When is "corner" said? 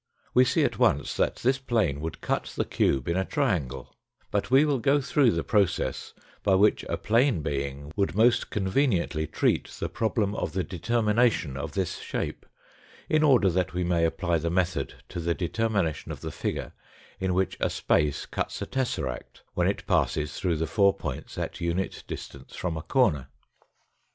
22.81-23.27